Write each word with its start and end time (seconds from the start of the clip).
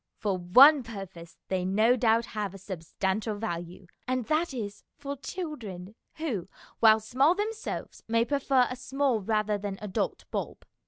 For 0.17 0.35
one 0.35 0.81
purpose 0.81 1.37
they 1.47 1.63
no 1.63 1.95
doubt 1.95 2.25
have 2.25 2.55
a 2.55 2.57
substantial 2.57 3.35
value, 3.35 3.85
and 4.07 4.25
that 4.25 4.51
is 4.51 4.83
for 4.97 5.15
children, 5.15 5.93
who, 6.15 6.47
while 6.79 6.99
small 6.99 7.35
themselves, 7.35 8.01
may 8.07 8.25
prefer 8.25 8.65
a 8.67 8.75
small 8.75 9.21
rather 9.21 9.59
than 9.59 9.77
an 9.77 9.83
adult 9.87 10.25
bulb. 10.31 10.65